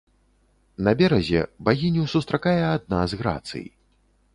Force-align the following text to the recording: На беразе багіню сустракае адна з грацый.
На 0.87 0.93
беразе 1.01 1.43
багіню 1.69 2.09
сустракае 2.17 2.59
адна 2.75 3.07
з 3.13 3.23
грацый. 3.23 3.65